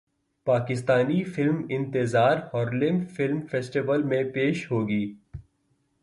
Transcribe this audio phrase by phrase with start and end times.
[0.47, 5.03] پاکستانی فلم انتظار Harlem film festival میں پیش ہوگی